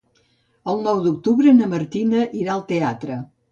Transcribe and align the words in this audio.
El 0.73 0.81
nou 0.87 1.01
d'octubre 1.09 1.53
na 1.59 1.69
Martina 1.75 2.25
irà 2.43 2.55
al 2.57 2.67
teatre. 2.75 3.23